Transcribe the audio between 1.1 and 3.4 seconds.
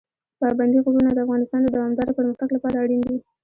د افغانستان د دوامداره پرمختګ لپاره اړین دي.